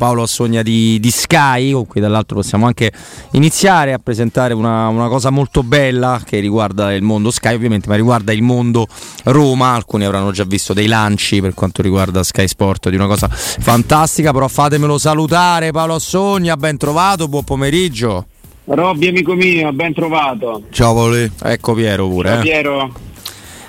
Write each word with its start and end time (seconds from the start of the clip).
Paolo 0.00 0.22
Assogna 0.22 0.62
di, 0.62 1.00
di, 1.00 1.10
Sky, 1.10 1.72
con 1.72 1.84
cui 1.88 2.00
dall'altro 2.00 2.36
possiamo 2.36 2.66
anche 2.66 2.92
iniziare 3.32 3.92
a 3.92 3.98
presentare 3.98 4.54
una, 4.54 4.86
una, 4.86 5.08
cosa 5.08 5.30
molto 5.30 5.64
bella 5.64 6.22
che 6.24 6.38
riguarda 6.38 6.94
il 6.94 7.02
mondo 7.02 7.32
Sky 7.32 7.52
ovviamente, 7.52 7.88
ma 7.88 7.96
riguarda 7.96 8.32
il 8.32 8.42
mondo 8.42 8.86
Roma, 9.24 9.74
alcuni 9.74 10.04
avranno 10.04 10.30
già 10.30 10.44
visto 10.44 10.72
dei 10.72 10.86
lanci 10.86 11.40
per 11.40 11.52
quanto 11.52 11.82
riguarda 11.82 12.22
Sky 12.22 12.46
Sport 12.46 12.90
di 12.90 12.94
una 12.94 13.08
cosa 13.08 13.26
fantastica, 13.28 14.30
però 14.30 14.46
fatemelo 14.46 14.98
salutare 14.98 15.72
Paolo 15.72 15.94
Assogna, 15.94 16.56
ben 16.56 16.76
trovato, 16.76 17.26
buon 17.26 17.42
pomeriggio. 17.42 18.26
Robby 18.66 19.08
amico 19.08 19.34
mio, 19.34 19.72
ben 19.72 19.94
trovato. 19.94 20.62
Ciao 20.70 20.94
Paolo. 20.94 21.28
Ecco 21.42 21.74
Piero 21.74 22.06
pure. 22.06 22.28
Ciao 22.28 22.38
eh. 22.38 22.42
Piero. 22.42 22.92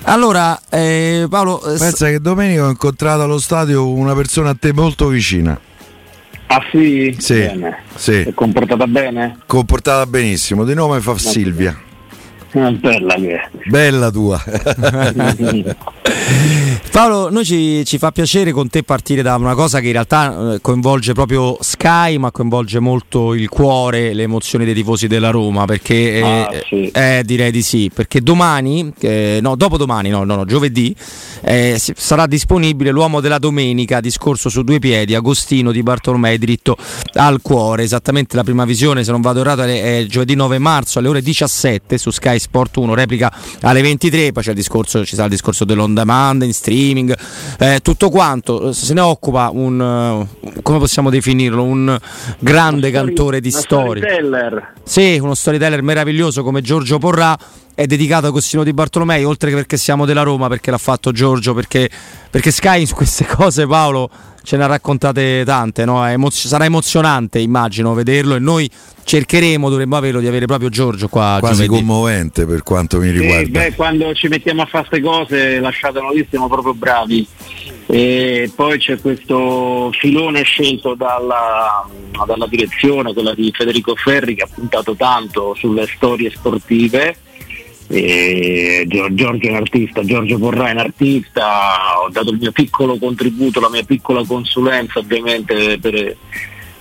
Allora, 0.04 0.62
eh, 0.70 1.26
Paolo... 1.28 1.58
Pensa 1.58 2.06
che 2.10 2.20
domenica 2.20 2.68
ho 2.68 2.70
incontrato 2.70 3.24
allo 3.24 3.40
stadio 3.40 3.88
una 3.88 4.14
persona 4.14 4.52
a 4.52 4.56
te 4.56 4.72
molto 4.74 5.08
vicina. 5.08 5.60
Ah 6.52 6.66
sì? 6.72 7.16
Sì, 7.20 7.48
sì. 7.96 8.22
È 8.22 8.34
comportata 8.34 8.88
bene? 8.88 9.38
Comportata 9.46 10.06
benissimo, 10.08 10.66
di 10.66 10.74
nome 10.74 11.00
fa 11.00 11.16
Silvia. 11.16 11.80
Bella 12.52 13.14
che 13.16 13.36
è. 13.36 13.50
Bella 13.68 14.10
tua. 14.12 14.42
Paolo, 16.92 17.30
noi 17.30 17.46
ci, 17.46 17.84
ci, 17.86 17.98
fa 17.98 18.12
piacere 18.12 18.52
con 18.52 18.68
te 18.70 18.84
partire 18.84 19.22
da 19.22 19.36
una 19.36 19.54
cosa 19.54 19.80
che 19.80 19.86
in 19.88 19.94
realtà 19.94 20.54
eh, 20.56 20.62
coinvolge 20.62 21.14
proprio 21.14 21.58
Sky, 21.62 22.18
ma 22.18 22.32
coinvolge 22.32 22.80
molto 22.80 23.34
il 23.34 23.48
cuore, 23.48 24.14
le 24.14 24.24
emozioni 24.24 24.66
dei 24.66 24.74
tifosi 24.74 25.08
della 25.08 25.30
Roma, 25.30 25.66
perché 25.66 26.14
eh, 26.16 26.22
Ah, 26.22 26.50
sì. 26.68 26.90
eh, 26.92 27.22
direi 27.26 27.52
di 27.52 27.62
sì, 27.62 27.92
perché 27.94 28.22
domani, 28.22 28.92
eh, 29.00 29.40
no, 29.42 29.56
dopodomani, 29.56 30.10
no, 30.10 30.24
no, 30.24 30.36
no, 30.36 30.46
giovedì, 30.46 30.94
eh, 31.42 31.80
sarà 31.80 32.26
disponibile 32.26 32.90
l'uomo 32.92 33.22
della 33.22 33.40
domenica, 33.40 34.00
discorso 34.00 34.50
su 34.50 34.64
due 34.64 34.80
piedi, 34.80 35.14
Agostino 35.16 35.72
di 35.72 35.84
Bartolomei 35.84 36.38
dritto 36.38 36.76
al 37.14 37.42
cuore, 37.42 37.84
esattamente 37.84 38.36
la 38.36 38.44
prima 38.44 38.66
visione, 38.66 39.04
se 39.04 39.12
non 39.12 39.22
vado 39.22 39.42
errato, 39.42 39.62
è, 39.64 40.00
è 40.00 40.06
giovedì 40.06 40.34
9 40.36 40.58
marzo 40.58 41.00
alle 41.00 41.08
ore 41.08 41.22
17 41.22 41.98
su 41.98 42.10
Sky 42.10 42.39
Sport 42.40 42.78
1, 42.78 42.94
replica 42.94 43.32
alle 43.62 43.82
23, 43.82 44.32
poi 44.32 44.44
c'è 44.44 44.50
il 44.50 44.56
discorso, 44.56 45.06
ci 45.06 45.16
sarà 45.16 45.26
il 45.26 45.32
discorso 45.32 45.66
dell'on 45.66 45.94
demand, 45.94 46.42
in 46.44 46.54
streaming, 46.54 47.16
eh, 47.60 47.80
tutto 47.82 48.10
quanto, 48.10 48.72
se 48.74 48.94
ne 48.94 49.02
occupa 49.02 49.50
un, 49.54 50.28
eh, 50.42 50.62
come 50.62 50.80
possiamo 50.80 51.10
definirlo, 51.10 51.64
un 51.64 51.98
grande 52.40 52.92
cantore 52.92 53.42
di 53.42 53.52
storie. 53.52 54.02
Sì, 54.84 55.18
uno 55.22 55.34
storyteller 55.36 55.82
meraviglioso 55.82 56.44
come 56.44 56.62
Giorgio 56.62 56.98
Porrà 56.98 57.38
è 57.80 57.86
dedicato 57.86 58.28
a 58.28 58.32
Costino 58.34 58.66
di 58.66 58.74
Bartolomei, 58.74 59.24
oltre 59.24 59.52
che 59.52 59.56
perché 59.56 59.78
siamo 59.78 60.06
della 60.06 60.24
Roma, 60.24 60.50
perché 60.50 60.70
l'ha 60.70 60.78
fatto 60.78 61.14
Giorgio, 61.14 61.54
perché, 61.54 61.90
perché 62.30 62.52
Sky 62.52 62.86
su 62.86 62.94
queste 62.94 63.24
cose 63.26 63.66
Paolo 63.66 64.10
ce 64.44 64.58
ne 64.58 64.66
ha 64.66 64.68
raccontate 64.68 65.44
tante, 65.46 65.86
no? 65.86 66.06
È 66.06 66.12
emozio- 66.12 66.50
sarà 66.50 66.66
emozionante 66.66 67.40
immagino 67.40 67.94
vederlo 67.94 68.36
e 68.36 68.40
noi 68.40 68.70
cercheremo, 69.02 69.70
dovremmo 69.70 69.96
averlo, 69.96 70.20
di 70.20 70.28
avere 70.28 70.46
proprio 70.46 70.68
Giorgio 70.68 71.08
qua 71.08 71.38
Quasi 71.40 71.64
giovedì. 71.64 71.86
commovente 71.86 72.46
per 72.46 72.64
quanto 72.64 73.00
mi 73.00 73.14
Sì, 73.14 73.18
riguarda. 73.20 73.60
beh, 73.60 73.76
quando 73.76 74.14
ci 74.14 74.28
mettiamo 74.28 74.62
a 74.64 74.66
fare 74.66 74.86
queste 74.90 75.08
cose, 75.08 75.60
lasciatelo 75.62 76.12
lì, 76.12 76.28
siamo 76.30 76.50
proprio 76.50 76.74
bravi. 76.74 77.26
E 77.86 78.52
poi 78.54 78.78
c'è 78.78 79.00
questo 79.00 79.90
filone 79.98 80.44
scelto 80.44 80.96
dalla, 80.96 81.88
dalla 82.26 82.48
direzione, 82.48 83.14
quella 83.14 83.34
di 83.34 83.50
Federico 83.56 83.96
Ferri, 83.96 84.36
che 84.36 84.44
ha 84.44 84.50
puntato 84.54 84.96
tanto 84.96 85.56
sulle 85.58 85.88
storie 85.96 86.30
sportive. 86.30 87.16
E 87.92 88.86
Gio- 88.88 89.12
Giorgio 89.16 89.48
è 89.48 89.50
un 89.50 89.56
artista, 89.58 90.04
Giorgio 90.04 90.38
Porrà 90.38 90.68
è 90.70 90.74
un 90.74 90.78
artista, 90.78 92.02
ho 92.04 92.10
dato 92.10 92.32
il 92.32 92.38
mio 92.40 92.52
piccolo 92.52 92.98
contributo, 92.98 93.60
la 93.60 93.70
mia 93.70 93.84
piccola 93.84 94.24
consulenza 94.26 95.00
ovviamente 95.00 95.80
per, 95.80 96.16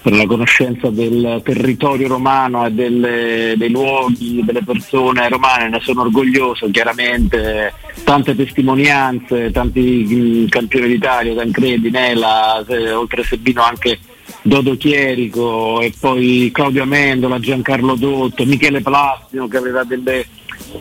per 0.02 0.12
la 0.12 0.26
conoscenza 0.26 0.90
del 0.90 1.40
territorio 1.42 2.08
romano 2.08 2.66
e 2.66 2.70
delle- 2.72 3.54
dei 3.56 3.70
luoghi, 3.70 4.42
delle 4.44 4.62
persone 4.62 5.28
romane, 5.30 5.70
ne 5.70 5.80
sono 5.80 6.02
orgoglioso 6.02 6.68
chiaramente, 6.70 7.72
tante 8.04 8.36
testimonianze, 8.36 9.50
tanti 9.50 10.47
campioni 10.50 10.88
d'Italia, 10.88 11.34
Tancredi, 11.34 11.88
Nela, 11.91 12.62
se- 12.68 12.91
oltre 12.92 13.22
a 13.22 13.24
Sebino 13.24 13.62
anche 13.62 13.98
Dodo 14.43 14.76
Chierico 14.76 15.81
e 15.81 15.93
poi 15.99 16.50
Claudio 16.53 16.82
Amendola, 16.82 17.41
Giancarlo 17.41 17.94
Dotto, 17.97 18.44
Michele 18.44 18.81
Plasino 18.81 19.49
che 19.49 19.56
aveva 19.56 19.84
delle 19.84 20.26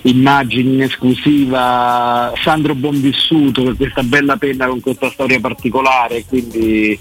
immagini 0.04 0.74
in 0.74 0.82
esclusiva, 0.84 2.34
Sandro 2.44 2.76
Bonvissuto 2.76 3.64
per 3.64 3.76
questa 3.76 4.04
bella 4.04 4.38
penna 4.38 4.68
con 4.68 4.80
questa 4.80 5.10
storia 5.10 5.40
particolare, 5.40 6.26
quindi 6.26 6.98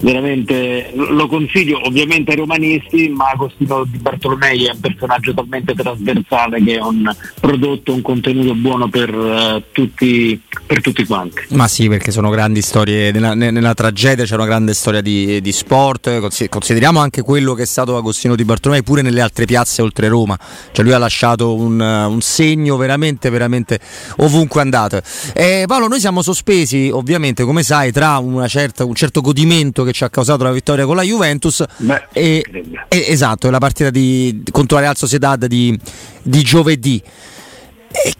veramente 0.00 0.90
lo 0.94 1.26
consiglio 1.26 1.84
ovviamente 1.86 2.32
ai 2.32 2.36
romanisti, 2.36 3.08
ma 3.08 3.30
Agostino 3.30 3.84
Di 3.84 3.98
Bartolomei 3.98 4.66
è 4.66 4.72
un 4.72 4.80
personaggio 4.80 5.34
talmente 5.34 5.74
trasversale 5.74 6.62
che 6.62 6.76
è 6.76 6.80
un 6.80 7.14
prodotto, 7.40 7.92
un 7.92 8.02
contenuto 8.02 8.54
buono 8.54 8.88
per, 8.88 9.10
eh, 9.10 9.64
tutti, 9.72 10.40
per 10.66 10.80
tutti 10.80 11.04
quanti. 11.04 11.42
Ma 11.50 11.68
sì, 11.68 11.88
perché 11.88 12.10
sono 12.10 12.30
grandi 12.30 12.62
storie, 12.62 13.10
nella, 13.10 13.34
ne- 13.34 13.50
nella 13.50 13.74
tragedia 13.74 14.24
c'è 14.24 14.34
una 14.34 14.46
grande 14.46 14.74
storia 14.74 15.00
di, 15.00 15.40
di 15.40 15.52
sport, 15.52 16.20
Consi- 16.20 16.48
consideriamo 16.48 17.00
anche 17.00 17.22
quello 17.22 17.54
che 17.54 17.62
è 17.62 17.66
stato 17.66 17.96
Agostino 17.96 18.36
Di 18.36 18.44
Bartolomei 18.44 18.82
pure 18.82 19.02
nelle 19.02 19.20
altre 19.20 19.44
piazze 19.44 19.82
oltre 19.82 20.08
Roma, 20.08 20.38
cioè 20.72 20.84
lui 20.84 20.94
ha 20.94 20.98
lasciato 20.98 21.54
un, 21.54 21.80
eh, 21.80 22.04
un 22.04 22.20
segno 22.20 22.76
veramente, 22.76 23.30
veramente 23.30 23.80
ovunque 24.18 24.60
andate. 24.60 25.02
Eh, 25.34 25.64
Paolo, 25.66 25.88
noi 25.88 26.00
siamo 26.00 26.22
sospesi 26.22 26.90
ovviamente, 26.92 27.44
come 27.44 27.62
sai, 27.62 27.92
tra 27.92 28.22
certa- 28.46 28.84
un 28.84 28.94
certo 28.94 29.20
godimento 29.20 29.84
che 29.88 29.94
ci 29.94 30.04
ha 30.04 30.10
causato 30.10 30.44
la 30.44 30.52
vittoria 30.52 30.84
con 30.84 30.96
la 30.96 31.02
Juventus 31.02 31.64
Beh, 31.76 32.06
e, 32.12 32.44
e- 32.88 33.04
esatto, 33.08 33.48
e 33.48 33.50
la 33.50 33.58
partita 33.58 33.90
di, 33.90 34.42
contro 34.50 34.76
la 34.76 34.82
Real 34.84 34.96
Sociedad 34.96 35.44
di, 35.46 35.78
di 36.22 36.42
giovedì. 36.42 37.02
E 37.90 38.12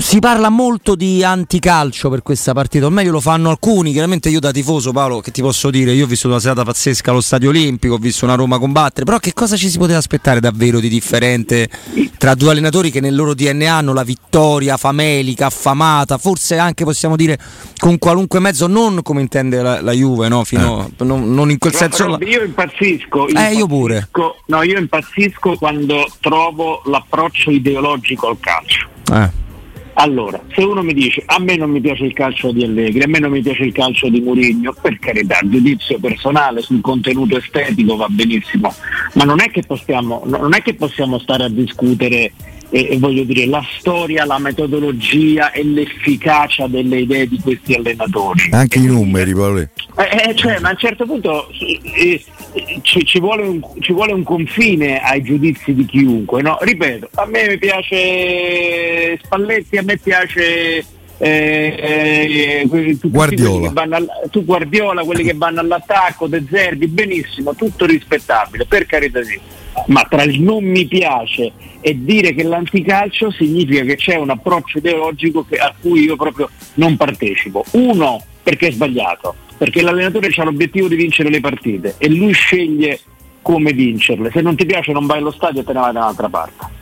si 0.00 0.18
parla 0.18 0.48
molto 0.48 0.94
di 0.94 1.22
anticalcio 1.22 2.08
per 2.08 2.22
questa 2.22 2.52
partita, 2.54 2.86
o 2.86 2.90
meglio 2.90 3.10
lo 3.10 3.20
fanno 3.20 3.50
alcuni, 3.50 3.92
chiaramente 3.92 4.30
io 4.30 4.40
da 4.40 4.50
tifoso 4.50 4.92
Paolo 4.92 5.20
che 5.20 5.30
ti 5.30 5.42
posso 5.42 5.68
dire, 5.70 5.92
io 5.92 6.04
ho 6.04 6.08
visto 6.08 6.26
una 6.28 6.40
serata 6.40 6.64
pazzesca 6.64 7.10
allo 7.10 7.20
Stadio 7.20 7.50
Olimpico, 7.50 7.94
ho 7.94 7.98
visto 7.98 8.24
una 8.24 8.34
Roma 8.34 8.58
combattere, 8.58 9.04
però 9.04 9.18
che 9.18 9.34
cosa 9.34 9.56
ci 9.56 9.68
si 9.68 9.76
poteva 9.76 9.98
aspettare 9.98 10.40
davvero 10.40 10.80
di 10.80 10.88
differente 10.88 11.68
tra 12.16 12.34
due 12.34 12.50
allenatori 12.50 12.90
che 12.90 13.00
nel 13.00 13.14
loro 13.14 13.34
DNA 13.34 13.72
hanno 13.74 13.92
la 13.92 14.02
vittoria 14.04 14.76
famelica, 14.78 15.46
affamata, 15.46 16.16
forse 16.16 16.56
anche 16.56 16.84
possiamo 16.84 17.16
dire 17.16 17.38
con 17.78 17.98
qualunque 17.98 18.40
mezzo, 18.40 18.66
non 18.66 19.00
come 19.02 19.20
intende 19.20 19.60
la, 19.60 19.82
la 19.82 19.92
Juve, 19.92 20.28
no? 20.28 20.44
Fino, 20.44 20.90
non, 20.98 21.32
non 21.34 21.50
in 21.50 21.58
quel 21.58 21.72
Però, 21.72 21.84
senso... 21.90 22.16
però 22.16 22.30
io 22.30 22.42
impazzisco, 22.44 23.28
Eh, 23.28 23.52
io 23.52 23.66
pure. 23.66 23.94
impazzisco- 23.96 24.36
No, 24.46 24.62
io 24.62 24.78
impazzisco 24.78 25.56
quando 25.56 26.06
trovo 26.20 26.82
l'approccio 26.86 27.50
ideologico 27.50 28.28
al 28.28 28.38
calcio. 28.40 28.88
Eh. 29.10 29.48
Allora, 29.94 30.40
se 30.54 30.62
uno 30.62 30.82
mi 30.82 30.94
dice 30.94 31.22
a 31.26 31.38
me 31.40 31.56
non 31.56 31.70
mi 31.70 31.80
piace 31.80 32.04
il 32.04 32.14
calcio 32.14 32.52
di 32.52 32.64
Allegri, 32.64 33.02
a 33.02 33.08
me 33.08 33.18
non 33.18 33.30
mi 33.30 33.42
piace 33.42 33.64
il 33.64 33.72
calcio 33.72 34.08
di 34.08 34.20
Mourinho, 34.20 34.74
per 34.80 34.98
carità, 34.98 35.38
giudizio 35.42 35.98
personale 35.98 36.62
sul 36.62 36.80
contenuto 36.80 37.36
estetico 37.36 37.96
va 37.96 38.06
benissimo, 38.08 38.72
ma 39.14 39.24
non 39.24 39.40
è 39.40 39.50
che 39.50 39.62
possiamo, 39.66 40.22
non 40.24 40.54
è 40.54 40.62
che 40.62 40.74
possiamo 40.74 41.18
stare 41.18 41.44
a 41.44 41.48
discutere 41.48 42.32
e, 42.70 42.88
e 42.92 42.98
voglio 42.98 43.24
dire 43.24 43.46
la 43.46 43.64
storia, 43.78 44.24
la 44.24 44.38
metodologia 44.38 45.52
e 45.52 45.64
l'efficacia 45.64 46.66
delle 46.66 47.00
idee 47.00 47.28
di 47.28 47.38
questi 47.40 47.74
allenatori. 47.74 48.48
Anche 48.52 48.78
i 48.78 48.86
numeri, 48.86 49.34
Paolo. 49.34 49.58
Eh, 49.60 49.70
eh, 49.96 50.34
cioè, 50.34 50.58
ma 50.60 50.68
a 50.68 50.72
un 50.72 50.78
certo 50.78 51.04
punto 51.04 51.48
eh, 51.58 52.22
eh, 52.52 52.80
ci, 52.82 53.04
ci 53.04 53.18
vuole 53.18 53.42
un, 53.42 53.60
ci 53.80 53.92
vuole 53.92 54.12
un 54.12 54.22
confine 54.22 55.00
ai 55.00 55.22
giudizi 55.22 55.74
di 55.74 55.84
chiunque, 55.84 56.42
no? 56.42 56.56
Ripeto, 56.60 57.10
a 57.14 57.26
me 57.26 57.48
mi 57.48 57.58
piace 57.58 59.18
Spalletti, 59.22 59.76
a 59.76 59.82
me 59.82 59.98
piace 59.98 60.84
eh, 61.22 62.60
eh, 62.62 62.66
quelli- 62.68 62.92
tutti 62.98 63.10
Guardiola. 63.10 63.50
quelli 63.50 63.66
che 63.68 63.72
vanno 63.74 63.94
al- 63.96 64.10
tu 64.30 64.44
Guardiola, 64.44 65.02
quelli 65.04 65.22
che 65.22 65.34
vanno 65.34 65.60
all'attacco, 65.60 66.26
De 66.26 66.44
Zerbi, 66.50 66.86
benissimo, 66.86 67.54
tutto 67.54 67.84
rispettabile, 67.84 68.64
per 68.64 68.86
carità 68.86 69.20
di 69.20 69.38
ma 69.86 70.02
tra 70.08 70.24
il 70.24 70.42
non 70.42 70.64
mi 70.64 70.84
piace 70.86 71.52
e 71.80 71.96
dire 72.04 72.34
che 72.34 72.42
l'anticalcio 72.42 73.30
significa 73.30 73.82
che 73.82 73.96
c'è 73.96 74.16
un 74.16 74.30
approccio 74.30 74.78
ideologico 74.78 75.44
che- 75.48 75.56
a 75.58 75.72
cui 75.80 76.04
io 76.04 76.16
proprio 76.16 76.50
non 76.74 76.96
partecipo. 76.96 77.64
Uno, 77.72 78.20
perché 78.42 78.68
è 78.68 78.72
sbagliato, 78.72 79.34
perché 79.56 79.80
l'allenatore 79.82 80.28
ha 80.34 80.44
l'obiettivo 80.44 80.88
di 80.88 80.96
vincere 80.96 81.30
le 81.30 81.40
partite 81.40 81.94
e 81.98 82.08
lui 82.08 82.32
sceglie 82.32 82.98
come 83.42 83.72
vincerle. 83.72 84.30
Se 84.32 84.40
non 84.40 84.56
ti 84.56 84.66
piace 84.66 84.92
non 84.92 85.06
vai 85.06 85.18
allo 85.18 85.30
stadio 85.30 85.60
e 85.60 85.64
te 85.64 85.72
ne 85.72 85.80
vai 85.80 85.92
da 85.92 86.00
un'altra 86.00 86.28
parte. 86.28 86.78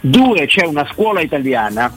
Due, 0.00 0.46
c'è 0.46 0.64
una 0.64 0.86
scuola 0.92 1.20
italiana 1.20 1.92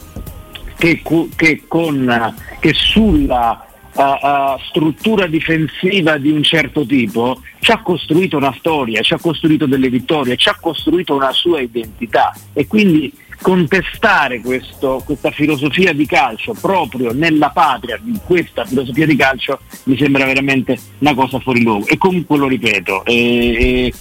che, 0.79 1.01
che 1.35 1.63
con, 1.67 2.35
che 2.59 2.73
sulla 2.73 3.67
uh, 3.93 4.01
uh, 4.01 4.59
struttura 4.69 5.27
difensiva 5.27 6.17
di 6.17 6.31
un 6.31 6.41
certo 6.41 6.85
tipo 6.85 7.41
ci 7.59 7.71
ha 7.71 7.81
costruito 7.81 8.37
una 8.37 8.55
storia, 8.57 9.01
ci 9.01 9.13
ha 9.13 9.19
costruito 9.19 9.65
delle 9.65 9.89
vittorie, 9.89 10.37
ci 10.37 10.47
ha 10.47 10.57
costruito 10.59 11.13
una 11.15 11.33
sua 11.33 11.59
identità. 11.59 12.33
E 12.53 12.65
quindi 12.65 13.13
contestare 13.41 14.39
questo, 14.39 15.01
questa 15.05 15.31
filosofia 15.31 15.93
di 15.93 16.05
calcio 16.05 16.53
proprio 16.59 17.13
nella 17.13 17.49
patria 17.49 17.97
di 18.01 18.17
questa 18.25 18.65
filosofia 18.65 19.05
di 19.05 19.15
calcio 19.15 19.59
mi 19.83 19.97
sembra 19.97 20.25
veramente 20.25 20.77
una 20.99 21.13
cosa 21.13 21.39
fuori 21.39 21.61
luogo. 21.61 21.87
E 21.87 21.97
comunque 21.97 22.37
lo 22.37 22.47
ripeto 22.47 23.03
e, 23.03 23.13
e, 23.13 23.93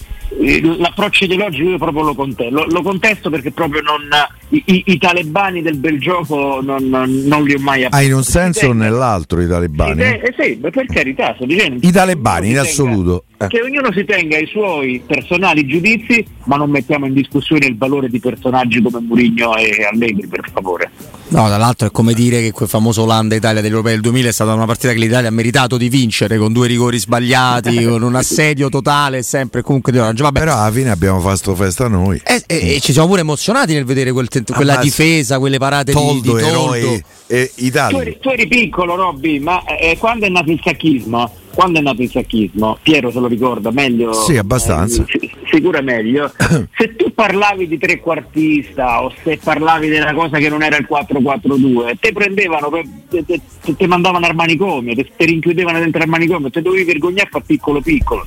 l'approccio 0.77 1.25
ideologico 1.25 1.69
io 1.69 1.77
proprio 1.77 2.03
lo 2.03 2.15
contesto, 2.15 2.53
lo, 2.53 2.65
lo 2.65 2.81
contesto 2.81 3.29
perché 3.29 3.51
proprio 3.51 3.81
non, 3.81 4.07
i, 4.49 4.83
i, 4.85 4.97
talebani 4.97 5.61
del 5.61 5.77
bel 5.77 5.99
gioco 5.99 6.59
non, 6.61 6.87
non, 6.89 7.43
li 7.43 7.53
ho 7.53 7.59
mai 7.59 7.83
appreso. 7.83 8.03
Ah, 8.03 8.07
in 8.07 8.13
un 8.13 8.23
senso 8.23 8.67
o 8.67 8.73
nell'altro 8.73 9.41
i 9.41 9.47
talebani? 9.47 10.01
Sì, 10.01 10.07
eh, 10.07 10.35
sì, 10.37 10.55
per 10.57 10.85
carità, 10.85 11.33
sto 11.35 11.45
dicendo. 11.45 11.85
I 11.85 11.91
talebani 11.91 12.49
in 12.49 12.59
assoluto. 12.59 13.25
Eh. 13.37 13.47
Che 13.47 13.61
ognuno 13.61 13.91
si 13.91 14.03
tenga 14.05 14.37
i 14.37 14.45
suoi 14.45 15.01
personali 15.05 15.65
giudizi, 15.65 16.25
ma 16.49 16.55
non 16.55 16.71
mettiamo 16.71 17.05
in 17.05 17.13
discussione 17.13 17.67
il 17.67 17.77
valore 17.77 18.09
di 18.09 18.19
personaggi 18.19 18.81
come 18.81 18.99
Murigno 19.01 19.55
e 19.55 19.87
Allegri, 19.87 20.25
per 20.25 20.49
favore. 20.51 20.89
No, 21.27 21.45
tra 21.45 21.57
l'altro 21.57 21.85
è 21.87 21.91
come 21.91 22.13
dire 22.13 22.41
che 22.41 22.51
quel 22.51 22.67
famoso 22.67 23.03
Olanda-Italia 23.03 23.61
dell'Europeo 23.61 23.91
del 23.91 24.01
2000 24.01 24.29
è 24.29 24.31
stata 24.31 24.55
una 24.55 24.65
partita 24.65 24.91
che 24.91 24.97
l'Italia 24.97 25.29
ha 25.29 25.31
meritato 25.31 25.77
di 25.77 25.89
vincere 25.89 26.39
con 26.39 26.51
due 26.51 26.65
rigori 26.65 26.97
sbagliati, 26.97 27.83
con 27.85 28.01
un 28.01 28.15
assedio 28.15 28.67
totale, 28.69 29.21
sempre 29.21 29.61
comunque 29.61 29.91
di 29.91 29.99
orange. 29.99 30.23
Vabbè. 30.23 30.39
Però 30.39 30.53
alla 30.57 30.71
fine 30.71 30.89
abbiamo 30.89 31.19
fatto 31.19 31.53
festa 31.53 31.87
noi. 31.87 32.19
E, 32.23 32.43
e, 32.47 32.75
e 32.77 32.79
ci 32.79 32.93
siamo 32.93 33.07
pure 33.09 33.21
emozionati 33.21 33.73
nel 33.73 33.85
vedere 33.85 34.11
quel, 34.11 34.27
quella 34.51 34.79
ah, 34.79 34.81
difesa, 34.81 35.37
quelle 35.37 35.59
parate 35.59 35.91
toldo, 35.91 36.13
di, 36.13 36.43
di 36.43 36.49
Toldo. 36.49 36.73
Eroi, 36.73 37.03
e 37.27 37.51
Italia. 37.57 37.95
Tu 37.95 38.01
eri, 38.01 38.17
tu 38.19 38.29
eri 38.29 38.47
piccolo, 38.47 38.95
Robby, 38.95 39.37
ma 39.37 39.63
eh, 39.65 39.97
quando 39.99 40.25
è 40.25 40.29
nato 40.29 40.49
il 40.49 40.59
sacchismo? 40.63 41.31
Quando 41.59 41.79
è 41.79 41.81
nato 41.81 42.01
il 42.01 42.09
sacchismo, 42.09 42.77
Piero 42.81 43.11
se 43.11 43.19
lo 43.19 43.27
ricorda 43.27 43.69
meglio. 43.69 44.13
Sì, 44.13 44.37
abbastanza. 44.37 45.03
Eh, 45.05 45.29
sicura 45.51 45.81
meglio. 45.81 46.31
se 46.73 46.95
tu 46.95 47.11
parlavi 47.13 47.67
di 47.67 47.77
trequartista 47.77 49.03
o 49.03 49.11
se 49.21 49.37
parlavi 49.43 49.89
della 49.89 50.13
cosa 50.13 50.37
che 50.37 50.47
non 50.47 50.63
era 50.63 50.77
il 50.77 50.87
4-4-2, 50.89 51.97
te 51.99 52.13
prendevano, 52.13 52.69
te, 53.09 53.25
te, 53.25 53.41
te 53.75 53.87
mandavano 53.87 54.25
al 54.25 54.35
manicomio, 54.35 54.95
te, 54.95 55.05
te 55.13 55.25
rinchiudevano 55.25 55.79
dentro 55.79 56.01
al 56.01 56.07
manicomio, 56.07 56.49
te 56.49 56.61
dovevi 56.61 56.85
vergognare 56.85 57.27
a 57.29 57.41
piccolo 57.45 57.81
piccolo. 57.81 58.25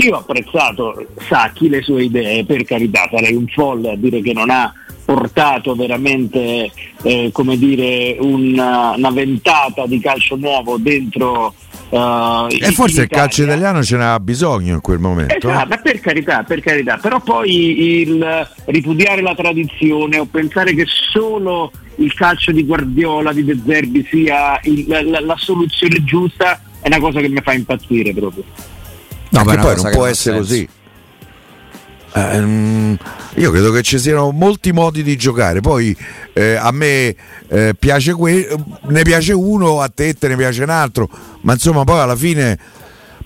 Io 0.00 0.16
ho 0.16 0.18
apprezzato 0.18 1.06
Sacchi 1.26 1.70
le 1.70 1.80
sue 1.80 2.04
idee, 2.04 2.44
per 2.44 2.64
carità, 2.64 3.08
sarei 3.10 3.34
un 3.34 3.46
folle 3.46 3.92
a 3.92 3.96
dire 3.96 4.20
che 4.20 4.34
non 4.34 4.50
ha 4.50 4.70
portato 5.04 5.74
veramente 5.74 6.70
eh, 7.02 7.30
come 7.32 7.56
dire 7.58 8.16
una, 8.18 8.94
una, 8.96 9.10
ventata 9.10 9.86
di 9.86 10.00
calcio 10.00 10.36
nuovo 10.36 10.76
dentro 10.78 11.54
Uh, 11.90 12.48
e 12.48 12.72
forse 12.72 13.02
il 13.02 13.08
calcio 13.08 13.44
italiano 13.44 13.80
ce 13.84 13.96
n'aveva 13.96 14.18
bisogno 14.18 14.74
in 14.74 14.80
quel 14.80 14.98
momento. 14.98 15.48
Esatto, 15.48 15.74
eh? 15.74 15.78
per 15.78 16.00
carità, 16.00 16.42
per 16.42 16.60
carità, 16.60 16.96
però 16.96 17.20
poi 17.20 18.00
il 18.00 18.48
ripudiare 18.64 19.22
la 19.22 19.34
tradizione 19.36 20.18
o 20.18 20.24
pensare 20.24 20.74
che 20.74 20.86
solo 20.86 21.70
il 21.96 22.12
calcio 22.14 22.50
di 22.50 22.64
Guardiola, 22.64 23.32
di 23.32 23.44
De 23.44 23.60
Zerbi 23.64 24.04
sia 24.10 24.58
il, 24.64 24.86
la, 24.88 25.20
la, 25.20 25.36
soluzione 25.36 26.02
giusta 26.02 26.60
è 26.80 26.88
una 26.88 26.98
cosa 26.98 27.20
che 27.20 27.28
mi 27.28 27.40
fa 27.42 27.52
impazzire 27.52 28.12
proprio. 28.12 28.42
No, 29.28 29.44
ma 29.44 29.54
poi 29.54 29.76
non 29.76 29.90
può 29.92 30.06
essere 30.06 30.36
senso. 30.36 30.38
così. 30.38 30.68
Um, 32.16 32.96
io 33.34 33.50
credo 33.50 33.72
che 33.72 33.82
ci 33.82 33.98
siano 33.98 34.30
molti 34.30 34.72
modi 34.72 35.02
di 35.02 35.16
giocare. 35.16 35.60
Poi 35.60 35.96
eh, 36.32 36.54
a 36.54 36.70
me 36.70 37.14
eh, 37.48 37.74
piace 37.76 38.12
que- 38.14 38.48
ne 38.82 39.02
piace 39.02 39.32
uno, 39.32 39.80
a 39.80 39.88
te 39.88 40.14
te 40.14 40.28
ne 40.28 40.36
piace 40.36 40.62
un 40.62 40.70
altro, 40.70 41.08
ma 41.40 41.54
insomma, 41.54 41.82
poi 41.82 41.98
alla 41.98 42.16
fine 42.16 42.56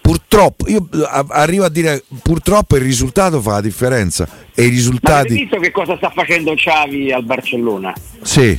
purtroppo 0.00 0.66
io 0.68 0.88
arrivo 1.28 1.64
a 1.64 1.68
dire 1.68 2.02
purtroppo 2.22 2.76
il 2.76 2.82
risultato 2.82 3.42
fa 3.42 3.52
la 3.52 3.60
differenza 3.60 4.26
e 4.54 4.64
i 4.64 4.68
risultati. 4.68 5.34
Ma 5.34 5.40
visto 5.40 5.58
che 5.58 5.70
cosa 5.70 5.96
sta 5.98 6.08
facendo 6.08 6.54
Xavi 6.54 7.12
al 7.12 7.24
Barcellona? 7.24 7.92
Sì. 8.22 8.58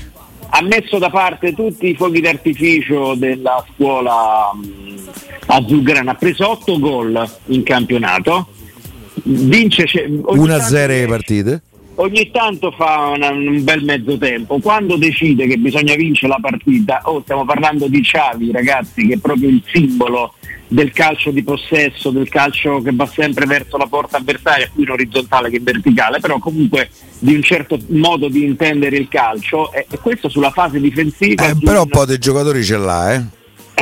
Ha 0.51 0.61
messo 0.61 0.99
da 0.99 1.09
parte 1.09 1.53
tutti 1.53 1.87
i 1.87 1.95
fuochi 1.95 2.21
d'artificio 2.21 3.15
della 3.15 3.63
scuola 3.73 4.51
mh, 4.53 5.09
azzurrana, 5.47 6.11
ha 6.11 6.15
preso 6.15 6.49
8 6.49 6.79
gol 6.79 7.29
in 7.47 7.63
campionato 7.63 8.47
vince 9.23 9.85
1-0 9.85 10.87
le 10.87 11.07
partite? 11.07 11.61
Ogni 11.95 12.31
tanto 12.31 12.71
fa 12.71 13.11
una, 13.13 13.29
un 13.29 13.61
bel 13.63 13.83
mezzo 13.83 14.17
tempo. 14.17 14.59
Quando 14.59 14.95
decide 14.95 15.47
che 15.47 15.57
bisogna 15.57 15.95
vincere 15.95 16.31
la 16.31 16.39
partita 16.39 17.01
oh, 17.03 17.21
stiamo 17.21 17.43
parlando 17.43 17.87
di 17.87 18.01
Xavi 18.01 18.51
ragazzi 18.51 19.05
che 19.05 19.15
è 19.15 19.17
proprio 19.17 19.49
il 19.49 19.61
simbolo 19.65 20.33
del 20.67 20.91
calcio 20.91 21.31
di 21.31 21.43
possesso 21.43 22.11
del 22.11 22.29
calcio 22.29 22.81
che 22.81 22.91
va 22.93 23.05
sempre 23.07 23.45
verso 23.45 23.75
la 23.75 23.87
porta 23.87 24.17
avversaria 24.17 24.69
più 24.71 24.83
in 24.83 24.91
orizzontale 24.91 25.49
che 25.49 25.57
in 25.57 25.63
verticale 25.63 26.19
però 26.19 26.37
comunque 26.37 26.89
di 27.17 27.33
un 27.33 27.41
certo 27.41 27.77
modo 27.87 28.29
di 28.29 28.43
intendere 28.43 28.95
il 28.95 29.09
calcio. 29.09 29.71
E, 29.73 29.85
e 29.89 29.97
questo 29.97 30.29
sulla 30.29 30.51
fase 30.51 30.79
difensiva 30.79 31.49
eh, 31.49 31.55
però 31.61 31.81
un 31.81 31.89
po' 31.89 32.05
dei 32.05 32.17
giocatori 32.17 32.63
ce 32.63 32.77
l'ha 32.77 33.13
eh 33.13 33.37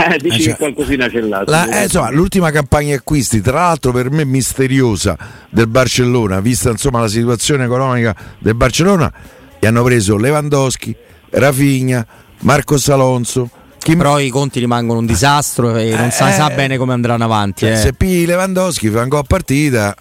eh, 0.06 0.18
dici 0.18 0.44
cioè, 0.44 0.56
qualcosina 0.56 1.10
c'è 1.10 1.22
là. 1.22 1.44
La, 1.46 1.70
eh, 1.70 1.84
insomma, 1.84 2.10
l'ultima 2.12 2.52
campagna 2.52 2.96
acquisti, 2.96 3.42
tra 3.42 3.62
l'altro 3.62 3.92
per 3.92 4.10
me 4.12 4.26
misteriosa 4.26 5.18
del 5.50 5.68
Barcellona, 5.68 6.40
vista 6.40 6.70
insomma 6.70 7.00
la 7.00 7.08
situazione 7.08 7.66
economica 7.66 8.16
del 8.40 8.56
Barcellona, 8.56 9.12
gli 9.60 9.66
hanno 9.66 9.84
preso 9.84 10.18
Lewandowski, 10.18 10.96
Rafinha, 11.32 12.06
Marcos 12.42 12.88
Alonso. 12.90 13.50
Kim... 13.80 13.98
Però 13.98 14.20
i 14.20 14.30
conti 14.30 14.60
rimangono 14.60 15.00
un 15.00 15.06
disastro 15.06 15.76
e 15.76 15.92
non 15.96 16.08
eh, 16.08 16.12
sa, 16.12 16.32
sa, 16.32 16.50
bene 16.50 16.78
come 16.78 16.94
andranno 16.94 17.24
avanti. 17.24 17.68
Eh. 17.68 17.76
Se 17.76 17.94
pigli 17.94 18.26
Lewandowski, 18.26 18.90
fa 18.90 19.02
un 19.02 19.08
gol 19.08 19.20
a 19.20 19.24
partita. 19.24 19.96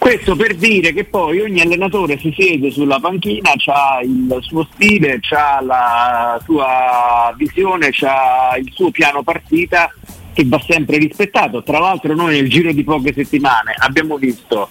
Questo 0.00 0.34
per 0.34 0.54
dire 0.54 0.94
che 0.94 1.04
poi 1.04 1.40
ogni 1.40 1.60
allenatore 1.60 2.18
si 2.18 2.32
siede 2.34 2.70
sulla 2.70 2.98
panchina, 2.98 3.52
ha 3.66 4.00
il 4.02 4.34
suo 4.40 4.66
stile, 4.72 5.20
ha 5.28 5.60
la 5.60 6.40
sua 6.42 7.34
visione, 7.36 7.90
ha 8.00 8.56
il 8.56 8.72
suo 8.74 8.90
piano 8.90 9.22
partita 9.22 9.92
che 10.32 10.44
va 10.46 10.58
sempre 10.66 10.96
rispettato. 10.96 11.62
Tra 11.62 11.78
l'altro 11.78 12.14
noi 12.14 12.40
nel 12.40 12.48
giro 12.48 12.72
di 12.72 12.82
poche 12.82 13.12
settimane 13.12 13.74
abbiamo 13.76 14.16
visto 14.16 14.70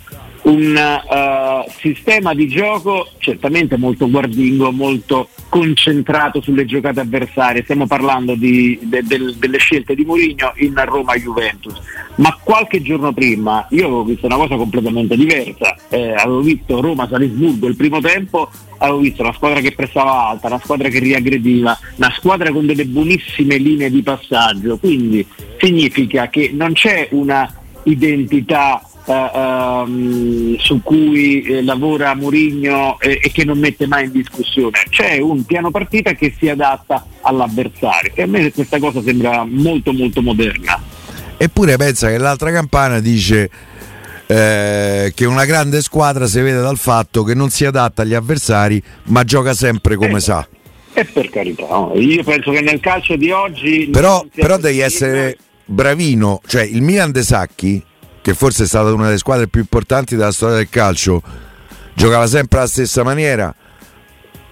un 0.50 0.75
uh, 0.75 1.69
sistema 1.80 2.34
di 2.34 2.48
gioco 2.48 3.07
certamente 3.19 3.78
molto 3.78 4.10
guardingo, 4.10 4.72
molto 4.72 5.30
concentrato 5.48 6.42
sulle 6.42 6.66
giocate 6.66 7.00
avversarie. 7.00 7.63
Stiamo 7.63 7.86
parlando 7.88 8.36
di, 8.36 8.78
de, 8.81 9.04
de, 9.04 9.36
delle 9.38 9.57
scelte 9.57 9.96
di 9.96 10.04
Mourinho 10.06 10.54
in 10.57 10.74
Roma-Juventus. 10.75 11.80
Ma 12.16 12.38
qualche 12.44 12.81
giorno 12.81 13.13
prima 13.13 13.66
io 13.69 13.86
avevo 13.86 14.04
visto 14.04 14.25
una 14.25 14.36
cosa 14.36 14.56
completamente 14.56 15.16
diversa. 15.16 15.75
Eh, 15.90 16.13
avevo 16.13 16.42
visto 16.42 16.81
Roma-Salisburgo 16.81 17.68
il 17.68 17.75
primo 17.75 18.00
tempo, 18.00 18.50
avevo 18.78 19.00
visto 19.00 19.22
una 19.22 19.34
squadra 19.34 19.60
che 19.62 19.72
pressava 19.74 20.30
alta, 20.30 20.48
una 20.48 20.60
squadra 20.60 20.90
che 20.90 21.00
riaggrediva, 21.00 21.78
una 21.96 22.13
squadra 22.16 22.51
con 22.51 22.66
delle 22.66 22.86
buonissime 22.86 23.57
linee 23.57 23.92
di 23.92 24.01
passaggio. 24.01 24.78
Quindi 24.78 25.25
significa 25.60 26.28
che 26.28 26.50
non 26.54 26.74
c'è 26.74 27.07
una 27.12 27.54
identità 27.84 28.81
Uh, 29.09 30.55
su 30.60 30.81
cui 30.84 31.41
eh, 31.41 31.63
lavora 31.63 32.13
Murigno 32.13 33.00
eh, 33.00 33.19
e 33.19 33.31
che 33.31 33.43
non 33.43 33.57
mette 33.57 33.88
mai 33.88 34.05
in 34.05 34.12
discussione. 34.12 34.84
C'è 34.88 35.17
un 35.17 35.45
piano 35.45 35.72
partita 35.72 36.13
che 36.13 36.31
si 36.38 36.48
adatta 36.48 37.03
all'avversario 37.22 38.12
e 38.13 38.22
a 38.22 38.27
me 38.27 38.51
questa 38.51 38.77
cosa 38.77 39.01
sembra 39.01 39.43
molto 39.45 39.93
molto 39.93 40.22
moderna. 40.22 40.79
Eppure 41.38 41.75
pensa 41.77 42.10
che 42.10 42.19
l'altra 42.19 42.51
campana 42.51 43.00
dice 43.00 43.50
eh, 44.27 45.12
che 45.15 45.25
una 45.25 45.45
grande 45.45 45.81
squadra 45.81 46.27
si 46.27 46.39
vede 46.41 46.62
dal 46.62 46.77
fatto 46.77 47.24
che 47.24 47.34
non 47.34 47.50
si 47.50 47.65
adatta 47.65 48.03
agli 48.03 48.13
avversari 48.13 48.79
ma 49.05 49.24
gioca 49.24 49.53
sempre 49.53 49.95
come 49.95 50.17
eh, 50.17 50.22
sa. 50.22 50.48
E 50.93 51.05
per 51.05 51.31
carità, 51.31 51.65
no? 51.67 51.93
io 51.95 52.24
penso 52.24 52.51
che 52.51 52.62
nel 52.62 52.79
calcio 52.79 53.15
di 53.15 53.31
oggi... 53.31 53.89
Però, 53.91 54.24
però 54.36 54.57
devi 54.57 54.81
essere 54.81 55.36
bravino, 55.65 56.41
cioè 56.45 56.62
il 56.62 56.84
Milan 56.84 57.12
De 57.12 57.24
Sacchi 57.24 57.84
che 58.21 58.33
forse 58.33 58.63
è 58.63 58.67
stata 58.67 58.93
una 58.93 59.05
delle 59.05 59.17
squadre 59.17 59.47
più 59.47 59.61
importanti 59.61 60.15
della 60.15 60.31
storia 60.31 60.57
del 60.57 60.69
calcio, 60.69 61.21
giocava 61.93 62.27
sempre 62.27 62.59
alla 62.59 62.67
stessa 62.67 63.03
maniera. 63.03 63.53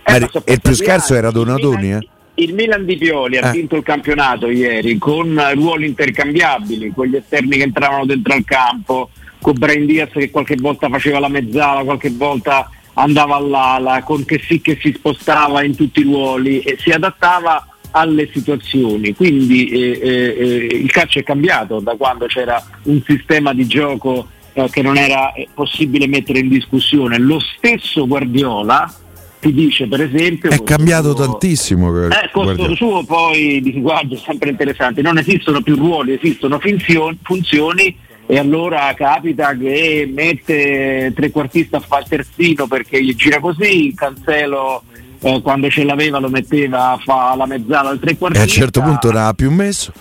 Eh, 0.04 0.30
e 0.46 0.54
il 0.54 0.62
più 0.62 0.74
scarso 0.74 1.16
era 1.16 1.32
Donatoni. 1.32 1.94
Eh? 1.94 2.08
Il 2.36 2.54
Milan 2.54 2.86
di 2.86 2.98
Pioli 2.98 3.38
ha 3.38 3.50
eh. 3.50 3.52
vinto 3.52 3.76
il 3.76 3.84
campionato 3.84 4.50
ieri 4.50 4.98
con 4.98 5.42
ruoli 5.56 5.88
intercambiabili, 5.88 6.94
con 6.94 7.08
gli 7.08 7.16
esterni 7.16 7.58
che 7.58 7.64
entravano 7.64 8.06
dentro 8.06 8.34
al 8.34 8.46
campo, 8.46 9.10
con 9.42 9.56
Brian 9.58 9.86
Diaz 9.86 10.12
che 10.12 10.30
qualche 10.30 10.56
volta 10.56 10.88
faceva 10.88 11.20
la 11.20 11.30
mezzala, 11.30 11.84
qualche 11.84 12.12
volta 12.12 12.70
andava 12.94 13.36
all'ala, 13.36 14.04
con 14.04 14.24
che 14.26 14.40
sì 14.40 14.62
che 14.62 14.78
si 14.82 14.94
spostava 14.96 15.64
in 15.64 15.76
tutti 15.76 16.02
i 16.02 16.04
ruoli 16.04 16.60
e 16.62 16.78
si 16.80 16.92
adattava 16.92 17.66
alle 17.98 18.30
situazioni. 18.32 19.14
Quindi 19.16 19.70
eh, 19.70 20.00
eh, 20.02 20.36
eh, 20.38 20.78
il 20.78 20.92
calcio 20.92 21.20
è 21.20 21.24
cambiato 21.24 21.80
da 21.80 21.96
quando 21.96 22.26
c'era 22.28 22.64
un 22.84 23.02
sistema 23.06 23.54
di 23.54 23.66
gioco 23.66 24.28
eh, 24.54 24.68
che 24.70 24.82
non 24.82 24.98
era 24.98 25.34
eh, 25.34 25.48
possibile 25.54 26.08
mettere 26.08 26.40
in 26.40 26.50
discussione. 26.50 27.18
Lo 27.18 27.40
stesso 27.40 28.08
Guardiola 28.08 28.92
ti 29.40 29.54
dice 29.54 29.88
per 29.88 30.02
esempio... 30.02 30.50
È 30.50 30.64
cambiato 30.64 31.16
suo, 31.16 31.26
tantissimo. 31.26 32.08
Eh, 32.08 32.30
costo 32.32 32.76
suo 32.76 33.04
poi 33.04 33.62
di 33.62 33.80
guardia 33.82 34.18
sempre 34.24 34.50
interessante, 34.50 35.02
non 35.02 35.18
esistono 35.18 35.62
più 35.62 35.76
ruoli, 35.76 36.14
esistono 36.14 36.60
funzioni, 36.60 37.18
funzioni 37.22 38.06
e 38.30 38.38
allora 38.38 38.94
capita 38.94 39.56
che 39.56 40.10
mette 40.14 41.14
trequartista 41.16 41.82
a 41.88 42.04
terzino 42.04 42.68
perché 42.68 43.02
gli 43.02 43.16
gira 43.16 43.40
così, 43.40 43.94
Cancelo 43.96 44.84
eh, 45.20 45.42
quando 45.42 45.70
ce 45.70 45.84
l'aveva 45.84 46.20
lo 46.20 46.30
metteva 46.30 46.92
a 46.92 46.98
fare 46.98 47.38
la 47.38 47.46
mezzala 47.46 47.90
al 47.90 48.00
trequartista. 48.00 48.46
E 48.46 48.48
a 48.48 48.52
un 48.52 48.56
certo 48.56 48.82
punto 48.82 49.12
non 49.12 49.22
ha 49.22 49.34
più 49.34 49.52
messo. 49.52 49.92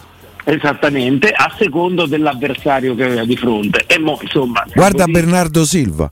Esattamente, 0.45 1.31
a 1.31 1.53
secondo 1.59 2.07
dell'avversario 2.07 2.95
che 2.95 3.05
aveva 3.05 3.25
di 3.25 3.37
fronte. 3.37 3.85
E 3.87 3.99
mo, 3.99 4.19
insomma, 4.21 4.65
Guarda 4.73 5.05
così... 5.05 5.11
Bernardo 5.11 5.65
Silva. 5.65 6.11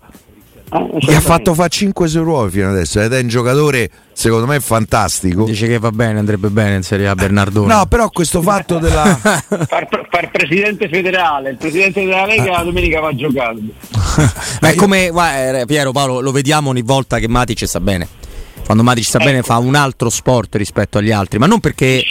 Ah, 0.71 0.85
gli 0.99 1.13
ha 1.13 1.21
fatto 1.21 1.55
fare 1.55 1.69
5 1.69 2.09
Seruoi 2.09 2.51
fino 2.51 2.71
adesso 2.71 3.01
ed 3.01 3.13
è 3.13 3.21
un 3.21 3.29
giocatore 3.29 3.89
secondo 4.13 4.47
me 4.47 4.59
fantastico. 4.59 5.45
Dice 5.45 5.69
che 5.69 5.79
va 5.79 5.93
bene, 5.93 6.19
andrebbe 6.19 6.49
bene 6.49 6.77
in 6.77 6.83
Serie 6.83 7.07
A 7.07 7.15
Bernardone. 7.15 7.73
No, 7.73 7.87
però 7.87 8.09
questo 8.09 8.43
fatto 8.43 8.79
della 8.79 9.05
far, 9.15 9.87
far, 10.11 10.31
presidente 10.33 10.89
federale, 10.89 11.51
il 11.51 11.57
presidente 11.59 12.05
della 12.05 12.27
Lega 12.27 12.51
la 12.51 12.63
domenica 12.65 12.99
va 12.99 13.09
a 13.09 13.15
giocare. 13.15 13.59
Ma 14.61 14.69
è 14.69 14.75
come 14.75 15.11
guarda, 15.11 15.61
eh, 15.61 15.67
Piero 15.67 15.93
Paolo, 15.93 16.21
lo 16.21 16.33
vediamo 16.33 16.71
ogni 16.71 16.83
volta 16.83 17.21
che 17.21 17.29
Matic 17.29 17.69
sta 17.69 17.79
bene 17.79 18.09
quando 18.65 18.83
Matic 18.83 19.05
sta 19.05 19.19
ecco. 19.19 19.27
bene 19.27 19.43
fa 19.43 19.59
un 19.59 19.75
altro 19.75 20.11
sport 20.11 20.57
rispetto 20.57 20.99
agli 20.99 21.11
altri, 21.11 21.39
ma 21.39 21.47
non 21.47 21.61
perché... 21.61 22.03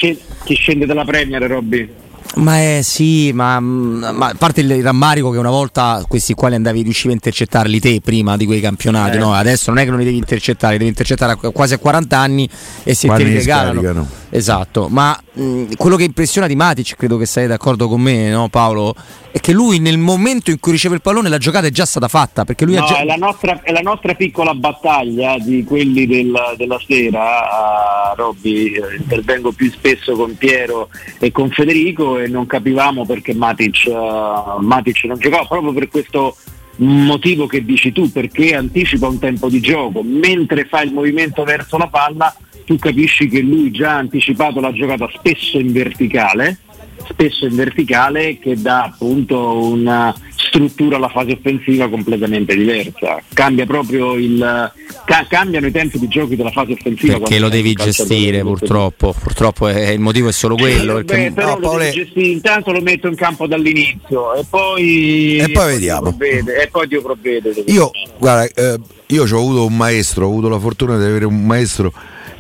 Chi 0.43 0.55
scende 0.55 0.85
dalla 0.85 1.05
Premier, 1.05 1.41
Robby? 1.43 2.01
Ma 2.35 2.57
è 2.57 2.79
sì, 2.81 3.31
ma, 3.31 3.59
ma, 3.59 4.27
a 4.27 4.35
parte 4.35 4.61
il 4.61 4.81
rammarico 4.81 5.29
che 5.29 5.37
una 5.37 5.51
volta 5.51 6.03
questi 6.07 6.33
quali 6.33 6.55
andavi 6.55 6.81
riuscivi 6.81 7.09
a 7.09 7.13
intercettarli 7.13 7.79
te 7.79 8.01
prima 8.03 8.37
di 8.37 8.45
quei 8.45 8.59
campionati, 8.59 9.17
eh. 9.17 9.19
no? 9.19 9.33
Adesso 9.33 9.69
non 9.69 9.79
è 9.79 9.83
che 9.83 9.89
non 9.91 9.99
li 9.99 10.05
devi 10.05 10.17
intercettare, 10.17 10.73
li 10.73 10.79
devi 10.79 10.89
intercettare 10.89 11.37
a 11.39 11.49
quasi 11.51 11.75
a 11.75 11.77
40 11.77 12.17
anni 12.17 12.49
e 12.83 12.95
se 12.95 13.05
Quando 13.07 13.23
te 13.23 13.29
li 13.29 13.37
regalano. 13.37 14.21
Esatto, 14.35 14.87
ma 14.89 15.15
mh, 15.33 15.75
quello 15.77 15.95
che 15.95 16.05
impressiona 16.05 16.47
di 16.47 16.55
Matic, 16.55 16.95
credo 16.95 17.17
che 17.17 17.27
sei 17.27 17.45
d'accordo 17.45 17.87
con 17.87 18.01
me, 18.01 18.31
no 18.31 18.49
Paolo? 18.49 18.95
È 19.29 19.39
che 19.39 19.51
lui 19.51 19.77
nel 19.77 19.99
momento 19.99 20.49
in 20.49 20.59
cui 20.59 20.71
riceve 20.71 20.95
il 20.95 21.01
pallone 21.01 21.29
la 21.29 21.37
giocata 21.37 21.67
è 21.67 21.69
già 21.69 21.85
stata 21.85 22.07
fatta. 22.07 22.43
Perché 22.43 22.65
lui 22.65 22.73
no, 22.73 22.83
già... 22.83 22.97
è, 22.97 23.05
la 23.05 23.15
nostra, 23.15 23.61
è, 23.61 23.71
la 23.71 23.81
nostra, 23.81 24.15
piccola 24.15 24.55
battaglia 24.55 25.37
di 25.37 25.63
quelli 25.63 26.07
del, 26.07 26.33
della 26.57 26.79
sera, 26.83 27.21
uh, 27.21 28.15
Robby, 28.15 28.71
eh, 28.71 28.95
intervengo 28.97 29.51
più 29.51 29.69
spesso 29.69 30.15
con 30.15 30.35
Piero 30.35 30.89
e 31.19 31.31
con 31.31 31.51
Federico 31.51 32.17
e 32.17 32.27
non 32.27 32.47
capivamo 32.47 33.05
perché 33.05 33.35
Matic, 33.35 33.83
uh, 33.85 34.59
Matic 34.59 35.03
non 35.03 35.19
giocava 35.19 35.45
proprio 35.45 35.73
per 35.73 35.89
questo 35.89 36.35
motivo 36.77 37.45
che 37.45 37.63
dici 37.63 37.91
tu, 37.91 38.11
perché 38.11 38.55
anticipa 38.55 39.07
un 39.07 39.19
tempo 39.19 39.47
di 39.47 39.59
gioco, 39.59 40.01
mentre 40.01 40.65
fa 40.65 40.81
il 40.81 40.91
movimento 40.91 41.43
verso 41.43 41.77
la 41.77 41.87
palla 41.87 42.35
tu 42.65 42.77
capisci 42.77 43.27
che 43.27 43.41
lui 43.41 43.71
già 43.71 43.91
ha 43.91 43.97
anticipato 43.97 44.59
la 44.59 44.71
giocata 44.71 45.09
spesso 45.13 45.59
in 45.59 45.71
verticale, 45.71 46.59
spesso 47.07 47.45
in 47.45 47.55
verticale 47.55 48.39
che 48.39 48.59
dà 48.59 48.83
appunto 48.83 49.65
una 49.65 50.15
struttura 50.35 50.97
alla 50.97 51.09
fase 51.09 51.31
offensiva 51.31 51.89
completamente 51.89 52.55
diversa. 52.55 53.21
Cambia 53.33 53.65
proprio 53.65 54.15
il 54.15 54.71
ca- 55.05 55.25
cambiano 55.27 55.67
i 55.67 55.71
tempi 55.71 55.99
di 55.99 56.07
giochi 56.07 56.35
della 56.35 56.51
fase 56.51 56.73
offensiva. 56.73 57.17
Perché 57.17 57.39
lo 57.39 57.49
devi 57.49 57.73
gestire 57.73 58.41
purtroppo, 58.41 59.13
purtroppo 59.19 59.67
è, 59.67 59.89
il 59.89 59.99
motivo 59.99 60.29
è 60.29 60.31
solo 60.31 60.55
quello. 60.55 60.99
Eh, 60.99 61.03
beh, 61.03 61.31
però 61.33 61.57
no, 61.57 61.71
lo 61.71 61.77
devi 61.77 61.91
gestire, 61.91 62.27
intanto 62.27 62.71
lo 62.71 62.81
metto 62.81 63.07
in 63.07 63.15
campo 63.15 63.47
dall'inizio 63.47 64.35
e 64.35 64.45
poi, 64.49 65.37
e 65.37 65.49
poi 65.51 65.73
vediamo. 65.73 66.01
Provvede, 66.01 66.61
e 66.61 66.67
poi 66.67 66.87
Dio 66.87 67.01
provvede. 67.01 67.63
Io, 67.67 67.91
guarda, 68.17 68.45
eh, 68.53 68.79
io 69.07 69.23
ho 69.23 69.39
avuto 69.39 69.65
un 69.65 69.75
maestro, 69.75 70.25
ho 70.25 70.29
avuto 70.29 70.49
la 70.49 70.59
fortuna 70.59 70.97
di 70.97 71.03
avere 71.03 71.25
un 71.25 71.43
maestro 71.45 71.91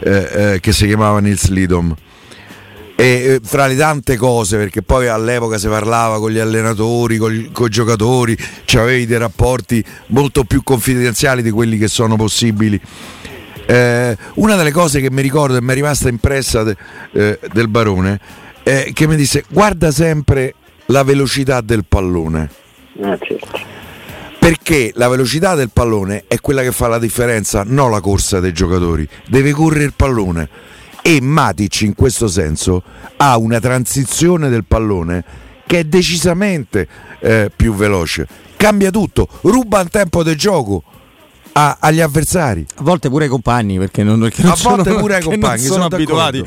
eh, 0.03 0.53
eh, 0.53 0.59
che 0.59 0.71
si 0.73 0.85
chiamava 0.85 1.19
Nils 1.19 1.47
Lidom. 1.49 1.95
E 2.95 3.05
eh, 3.05 3.39
fra 3.41 3.65
le 3.65 3.75
tante 3.75 4.17
cose, 4.17 4.57
perché 4.57 4.81
poi 4.81 5.07
all'epoca 5.07 5.57
si 5.57 5.67
parlava 5.67 6.19
con 6.19 6.31
gli 6.31 6.39
allenatori, 6.39 7.17
con 7.17 7.33
i 7.33 7.69
giocatori, 7.69 8.37
cioè 8.65 8.83
avevi 8.83 9.05
dei 9.05 9.17
rapporti 9.17 9.83
molto 10.07 10.43
più 10.43 10.61
confidenziali 10.63 11.41
di 11.41 11.49
quelli 11.49 11.77
che 11.77 11.87
sono 11.87 12.15
possibili. 12.15 12.79
Eh, 13.65 14.17
una 14.35 14.55
delle 14.55 14.71
cose 14.71 14.99
che 14.99 15.09
mi 15.09 15.21
ricordo 15.21 15.55
e 15.55 15.61
mi 15.61 15.71
è 15.71 15.73
rimasta 15.73 16.09
impressa 16.09 16.63
de, 16.63 16.75
eh, 17.13 17.39
del 17.53 17.69
barone 17.69 18.19
è 18.61 18.91
che 18.91 19.07
mi 19.07 19.15
disse 19.15 19.45
guarda 19.47 19.89
sempre 19.89 20.53
la 20.87 21.03
velocità 21.03 21.61
del 21.61 21.85
pallone. 21.87 22.49
Ah, 23.01 23.17
certo 23.17 23.82
perché 24.43 24.91
la 24.95 25.07
velocità 25.07 25.55
del 25.55 25.69
pallone 25.71 26.25
è 26.27 26.37
quella 26.41 26.63
che 26.63 26.73
fa 26.73 26.89
la 26.89 26.99
differenza, 26.99 27.63
non 27.65 27.89
la 27.91 28.01
corsa 28.01 28.41
dei 28.41 28.51
giocatori. 28.51 29.07
Deve 29.25 29.51
correre 29.51 29.85
il 29.85 29.93
pallone. 29.95 30.49
E 31.01 31.21
Matic 31.21 31.83
in 31.83 31.95
questo 31.95 32.27
senso 32.27 32.83
ha 33.15 33.37
una 33.37 33.61
transizione 33.61 34.49
del 34.49 34.65
pallone 34.65 35.23
che 35.65 35.79
è 35.79 35.83
decisamente 35.85 36.85
eh, 37.21 37.51
più 37.55 37.73
veloce. 37.73 38.27
Cambia 38.57 38.91
tutto, 38.91 39.29
ruba 39.43 39.79
il 39.79 39.87
tempo 39.87 40.23
del 40.23 40.35
gioco 40.35 40.83
a, 41.53 41.77
agli 41.79 42.01
avversari. 42.01 42.65
A 42.75 42.83
volte 42.83 43.09
pure 43.09 43.25
ai 43.25 43.29
compagni, 43.29 43.77
perché 43.77 44.03
non, 44.03 44.19
perché 44.19 44.41
non 44.41 44.51
a 44.51 44.55
sono, 44.55 44.75
volte 44.75 44.93
pure 44.95 45.15
ai 45.15 45.23
compagni, 45.23 45.63
sono, 45.63 45.83
sono 45.83 45.85
abituati. 45.85 46.43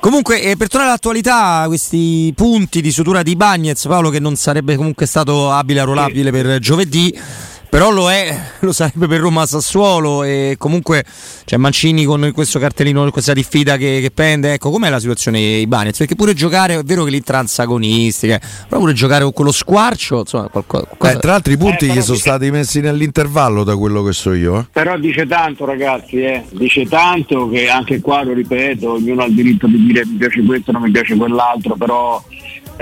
Comunque, 0.00 0.42
eh, 0.42 0.56
per 0.56 0.68
tornare 0.68 0.90
all'attualità, 0.90 1.64
questi 1.66 2.32
punti 2.34 2.80
di 2.80 2.90
sutura 2.90 3.22
di 3.22 3.36
Bagnez, 3.36 3.86
Paolo, 3.86 4.10
che 4.10 4.20
non 4.20 4.36
sarebbe 4.36 4.76
comunque 4.76 5.06
stato 5.06 5.50
abile 5.50 5.80
a 5.80 5.84
rollabile 5.84 6.30
per 6.30 6.58
giovedì 6.58 7.16
però 7.70 7.90
lo 7.90 8.10
è, 8.10 8.36
lo 8.60 8.72
sarebbe 8.72 9.06
per 9.06 9.20
Roma 9.20 9.46
Sassuolo 9.46 10.24
e 10.24 10.56
comunque 10.58 11.04
c'è 11.46 11.56
Mancini 11.56 12.04
con 12.04 12.30
questo 12.34 12.58
cartellino, 12.58 13.08
questa 13.10 13.32
diffida 13.32 13.76
che, 13.76 14.00
che 14.02 14.10
pende, 14.10 14.54
ecco 14.54 14.70
com'è 14.70 14.90
la 14.90 14.98
situazione 14.98 15.38
Ibanez, 15.38 15.96
perché 15.96 16.16
pure 16.16 16.34
giocare, 16.34 16.74
è 16.74 16.82
vero 16.82 17.04
che 17.04 17.10
lì 17.10 17.22
tra 17.22 17.44
agonistiche, 17.56 18.40
però 18.68 18.80
pure 18.80 18.92
giocare 18.92 19.22
con 19.22 19.32
quello 19.32 19.52
squarcio, 19.52 20.18
insomma, 20.20 20.48
qualcosa... 20.48 20.88
Eh, 21.10 21.16
tra 21.18 21.32
l'altro 21.32 21.52
i 21.52 21.56
punti 21.56 21.86
eh, 21.86 21.88
gli 21.88 22.00
sono 22.00 22.14
dice... 22.14 22.28
stati 22.28 22.50
messi 22.50 22.80
nell'intervallo 22.80 23.62
da 23.62 23.76
quello 23.76 24.02
che 24.02 24.12
so 24.12 24.32
io. 24.32 24.58
Eh. 24.58 24.66
Però 24.72 24.98
dice 24.98 25.26
tanto 25.26 25.64
ragazzi, 25.64 26.20
eh. 26.20 26.44
dice 26.50 26.86
tanto 26.86 27.48
che 27.48 27.68
anche 27.68 28.00
qua 28.00 28.24
lo 28.24 28.32
ripeto, 28.32 28.94
ognuno 28.94 29.22
ha 29.22 29.26
il 29.26 29.34
diritto 29.34 29.66
di 29.68 29.86
dire 29.86 30.04
mi 30.04 30.16
piace 30.16 30.42
questo, 30.42 30.72
non 30.72 30.82
mi 30.82 30.90
piace 30.90 31.14
quell'altro, 31.14 31.76
però 31.76 32.22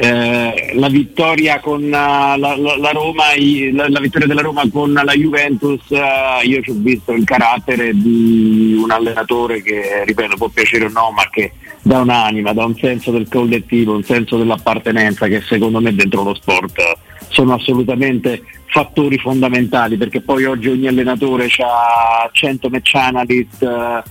eh, 0.01 0.71
la 0.75 0.89
vittoria 0.89 1.61
con 1.61 1.83
uh, 1.83 1.89
la, 1.91 2.37
la, 2.37 2.57
la, 2.57 2.91
Roma, 2.93 3.25
la, 3.73 3.89
la, 3.89 4.01
vittoria 4.01 4.27
della 4.27 4.43
Roma 4.43 4.63
con 4.71 4.93
la 4.93 5.13
Juventus, 5.15 5.81
uh, 5.89 6.47
io 6.47 6.63
ci 6.63 6.71
ho 6.71 6.75
visto 6.77 7.13
il 7.13 7.25
carattere 7.25 7.93
di 7.93 8.79
un 8.81 8.91
allenatore 8.91 9.61
che, 9.63 10.05
ripeto, 10.05 10.37
può 10.37 10.49
piacere 10.49 10.85
o 10.85 10.89
no, 10.89 11.11
ma 11.11 11.29
che 11.31 11.53
dà 11.83 11.99
un'anima, 12.01 12.53
dà 12.53 12.65
un 12.65 12.77
senso 12.77 13.11
del 13.11 13.29
collettivo, 13.29 13.95
un 13.95 14.05
senso 14.05 14.37
dell'appartenenza 14.37 15.27
che 15.27 15.41
secondo 15.41 15.81
me 15.81 15.95
dentro 15.95 16.23
lo 16.23 16.35
sport 16.35 16.81
sono 17.29 17.55
assolutamente 17.55 18.43
fattori 18.67 19.19
fondamentali 19.19 19.97
perché 19.97 20.21
poi 20.21 20.45
oggi 20.45 20.69
ogni 20.69 20.87
allenatore 20.87 21.49
ha 21.59 22.29
100 22.31 22.69
match 22.69 22.95
analyst 22.95 23.63
uh, 23.63 24.03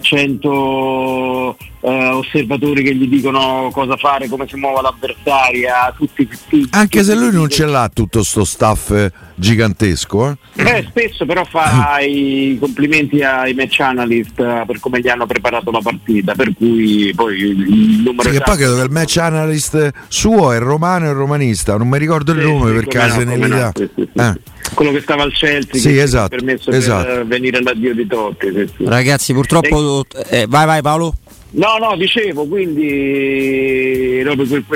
100 0.00 1.56
eh, 1.80 2.08
osservatori 2.10 2.84
che 2.84 2.94
gli 2.94 3.08
dicono 3.08 3.70
cosa 3.72 3.96
fare, 3.96 4.28
come 4.28 4.46
si 4.46 4.56
muove 4.56 4.80
l'avversaria, 4.82 5.92
tutti, 5.96 6.26
tutti 6.28 6.68
Anche 6.70 7.00
tutti, 7.00 7.04
se 7.04 7.14
lui 7.16 7.32
non 7.32 7.48
ce 7.48 7.66
l'ha 7.66 7.90
tutto 7.92 8.22
sto 8.22 8.44
staff 8.44 9.10
gigantesco. 9.34 10.30
Eh? 10.54 10.62
Eh, 10.62 10.86
spesso 10.88 11.26
però 11.26 11.44
fa 11.44 11.98
i 12.06 12.56
complimenti 12.60 13.22
ai 13.22 13.54
match 13.54 13.80
analyst 13.80 14.38
eh, 14.38 14.62
per 14.64 14.78
come 14.78 15.00
gli 15.00 15.08
hanno 15.08 15.26
preparato 15.26 15.72
la 15.72 15.80
partita, 15.82 16.34
per 16.34 16.54
cui 16.54 17.12
poi 17.14 17.38
il 17.40 18.02
numero 18.04 18.22
sì, 18.22 18.28
esatto... 18.28 18.50
poi 18.50 18.56
credo 18.56 18.76
che 18.76 18.82
il 18.82 18.90
match 18.90 19.16
analyst 19.16 19.90
suo 20.06 20.52
è 20.52 20.58
romano 20.60 21.06
e 21.06 21.12
romanista, 21.12 21.76
non 21.76 21.88
mi 21.88 21.98
ricordo 21.98 22.32
il 22.32 22.46
nome 22.46 22.72
per 22.72 22.86
caso 22.86 23.24
no, 23.24 23.32
eh. 23.32 24.40
Quello 24.74 24.92
che 24.92 25.00
stava 25.00 25.22
al 25.22 25.32
Chelsea 25.32 25.80
sì, 25.80 25.92
che 25.92 26.02
esatto, 26.02 26.34
ha 26.34 26.36
permesso 26.36 26.70
esatto. 26.70 27.06
per 27.06 27.26
venire 27.26 27.58
all'addio 27.58 27.94
di 27.94 28.06
Totti. 28.06 28.68
Ragazzi, 28.78 29.32
purtroppo 29.32 30.04
eh, 30.28 30.46
vai 30.48 30.66
vai 30.66 30.82
Paolo. 30.82 31.14
No, 31.54 31.76
no, 31.78 31.96
dicevo, 31.96 32.46
quindi 32.46 34.22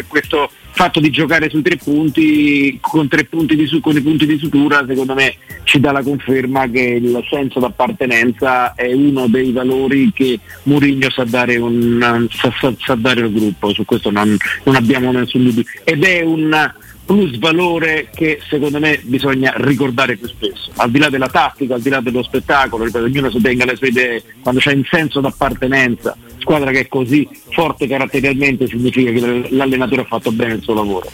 questo 0.09 0.51
fatto 0.73 1.01
di 1.01 1.09
giocare 1.09 1.49
sui 1.49 1.63
tre 1.63 1.77
punti 1.77 2.77
con, 2.83 3.09
tre 3.09 3.25
punti 3.25 3.57
di, 3.57 3.81
con 3.81 3.97
i 3.97 4.03
punti 4.03 4.27
di 4.27 4.37
sutura 4.37 4.85
secondo 4.87 5.15
me 5.15 5.37
ci 5.65 5.81
dà 5.81 5.91
la 5.91 6.03
conferma 6.03 6.69
che 6.69 6.83
il 6.83 7.25
senso 7.31 7.61
d'appartenenza 7.61 8.75
è 8.75 8.93
uno 8.93 9.27
dei 9.27 9.53
valori 9.53 10.13
che 10.13 10.39
Mourinho 10.65 11.09
sa 11.09 11.25
dare, 11.25 11.57
un, 11.57 12.29
sa, 12.31 12.53
sa, 12.61 12.75
sa 12.79 12.95
dare 12.95 13.23
al 13.23 13.33
gruppo, 13.33 13.73
su 13.73 13.87
questo 13.87 14.11
non, 14.11 14.37
non 14.65 14.75
abbiamo 14.75 15.11
nessun 15.13 15.45
dubbio 15.45 15.65
ed 15.83 16.05
è 16.05 16.21
un 16.21 16.75
plus 17.07 17.39
valore 17.39 18.09
che 18.13 18.41
secondo 18.49 18.81
me 18.81 19.01
bisogna 19.05 19.55
ricordare 19.57 20.17
più 20.17 20.27
spesso, 20.29 20.71
al 20.77 20.91
di 20.91 20.99
là 20.99 21.09
della 21.09 21.29
tattica, 21.29 21.75
al 21.75 21.81
di 21.81 21.89
là 21.89 22.01
dello 22.01 22.23
spettacolo, 22.23 22.85
ripeto, 22.85 23.05
ognuno 23.05 23.31
si 23.31 23.41
tenga 23.41 23.65
le 23.65 23.77
sue 23.77 23.89
idee, 23.89 24.23
quando 24.43 24.61
c'è 24.61 24.73
il 24.73 24.87
senso 24.91 25.21
d'appartenenza, 25.21 26.17
squadra 26.41 26.71
che 26.73 26.81
è 26.81 26.89
così 26.89 27.27
forte 27.51 27.87
caratterialmente 27.87 28.67
significa 28.67 29.11
che 29.13 29.49
l'allenatore 29.51 30.03
ha 30.03 30.07
fatto 30.07 30.33
bene 30.33 30.55
il 30.55 30.63
suo 30.63 30.75
lavoro. 30.75 31.11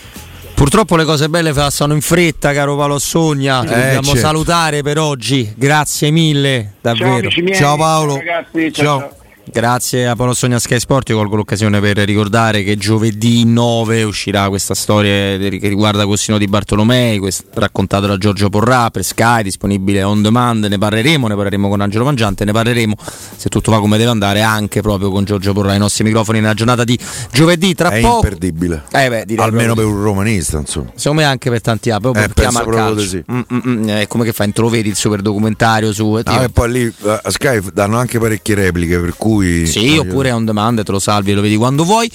Purtroppo 0.55 0.97
le 0.97 1.05
cose 1.05 1.29
belle 1.29 1.53
passano 1.53 1.93
in 1.93 2.01
fretta, 2.01 2.53
caro 2.53 2.77
Paolo 2.77 2.99
Sogna. 2.99 3.61
Ti 3.61 3.73
eh, 3.73 3.77
dobbiamo 3.77 4.03
certo. 4.03 4.21
salutare 4.21 4.83
per 4.83 4.99
oggi. 4.99 5.53
Grazie 5.57 6.11
mille, 6.11 6.75
davvero. 6.81 7.29
Ciao, 7.29 7.53
ciao 7.53 7.77
Paolo. 7.77 8.13
Ciao, 8.13 8.19
ragazzi, 8.19 8.73
ciao. 8.73 8.99
ciao. 8.99 9.17
Grazie 9.45 10.07
a 10.07 10.15
Paolo 10.15 10.35
Sogna 10.35 10.61
Sky 10.61 10.79
Sport, 10.79 11.09
io 11.09 11.17
colgo 11.17 11.35
l'occasione 11.35 11.81
per 11.81 11.99
ricordare 11.99 12.63
che 12.63 12.77
giovedì 12.77 13.45
9 13.45 14.05
uscirà 14.05 14.49
questa 14.49 14.75
storia 14.75 15.37
che 15.37 15.59
riguarda 15.63 16.07
Costino 16.07 16.39
di 16.39 16.47
Bartolomei, 16.47 17.21
raccontata 17.55 18.07
da 18.07 18.17
Giorgio 18.17 18.49
Porrà 18.49 18.89
per 18.91 19.05
Sky, 19.05 19.43
disponibile 19.43 20.05
on 20.05 20.23
demand, 20.23 20.65
ne 20.67 20.79
parleremo, 20.79 21.27
ne 21.27 21.35
parleremo 21.35 21.69
con 21.69 21.81
Angelo 21.81 22.05
Mangiante, 22.05 22.45
ne 22.45 22.53
parleremo 22.53 22.95
se 23.37 23.49
tutto 23.49 23.73
va 23.73 23.81
come 23.81 23.99
deve 23.99 24.11
andare 24.11 24.43
anche 24.43 24.81
proprio 24.81 25.11
con 25.11 25.25
Giorgio 25.25 25.53
Porrà 25.53 25.73
ai 25.73 25.79
nostri 25.79 26.05
microfoni 26.05 26.41
nella 26.41 26.55
giornata 26.55 26.85
di 26.85 26.99
giovedì. 27.33 27.75
Tra 27.75 27.91
È 27.91 28.01
poco... 28.01 28.25
imperdibile. 28.25 28.85
Eh 28.93 29.09
beh, 29.09 29.35
Almeno 29.39 29.75
per 29.75 29.87
un 29.87 30.03
romanista, 30.03 30.59
insomma. 30.59 30.93
Secondo 30.95 31.23
me 31.23 31.27
anche 31.27 31.51
per 31.51 31.61
tanti 31.61 31.91
proprio 31.91 32.25
Eh, 32.25 32.29
per 32.29 32.35
chiama 32.35 32.59
penso 32.59 32.59
al 32.59 32.65
proprio 32.65 32.95
calcio. 32.95 33.03
di 33.03 33.09
sì. 33.09 33.25
Mm, 33.33 33.41
mm, 33.53 33.83
mm, 33.83 33.89
eh, 33.89 34.07
come 34.07 34.25
che 34.25 34.33
fa? 34.33 34.45
Introvedi 34.45 34.89
il 34.89 34.97
super 34.97 35.21
documentario 35.21 35.93
su... 35.93 36.21
No, 36.25 36.43
e 36.43 36.49
poi 36.49 36.71
lì 36.71 36.83
eh, 36.85 37.21
a 37.23 37.31
Sky 37.31 37.61
danno 37.73 37.99
anche 37.99 38.19
parecchie 38.21 38.55
repliche, 38.55 38.99
per 38.99 39.15
cui... 39.33 39.67
Sì, 39.67 39.97
oppure 39.97 40.31
on 40.31 40.45
demand, 40.45 40.83
te 40.83 40.93
lo 40.93 40.99
salvi 40.99 41.31
e 41.31 41.35
lo 41.35 41.41
vedi 41.41 41.57
quando 41.57 41.85
vuoi. 41.85 42.11